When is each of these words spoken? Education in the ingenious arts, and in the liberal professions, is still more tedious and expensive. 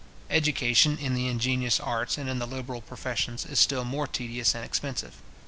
Education 0.31 0.97
in 0.97 1.13
the 1.13 1.27
ingenious 1.27 1.79
arts, 1.79 2.17
and 2.17 2.27
in 2.27 2.39
the 2.39 2.47
liberal 2.47 2.81
professions, 2.81 3.45
is 3.45 3.59
still 3.59 3.85
more 3.85 4.07
tedious 4.07 4.55
and 4.55 4.65
expensive. 4.65 5.17